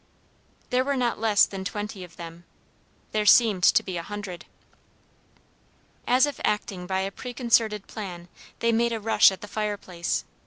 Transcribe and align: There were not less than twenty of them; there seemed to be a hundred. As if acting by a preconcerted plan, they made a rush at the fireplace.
There 0.71 0.83
were 0.83 0.97
not 0.97 1.19
less 1.19 1.45
than 1.45 1.63
twenty 1.63 2.03
of 2.03 2.15
them; 2.15 2.43
there 3.11 3.27
seemed 3.27 3.63
to 3.65 3.83
be 3.83 3.97
a 3.97 4.01
hundred. 4.01 4.45
As 6.07 6.25
if 6.25 6.39
acting 6.43 6.87
by 6.87 7.01
a 7.01 7.11
preconcerted 7.11 7.85
plan, 7.85 8.27
they 8.61 8.71
made 8.71 8.93
a 8.93 8.99
rush 8.99 9.31
at 9.31 9.41
the 9.41 9.47
fireplace. 9.47 10.25